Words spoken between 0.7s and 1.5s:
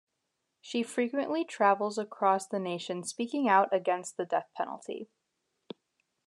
frequently